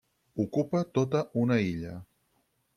Ocupa 0.43 0.81
tota 0.97 1.21
una 1.45 1.61
illa. 1.69 1.95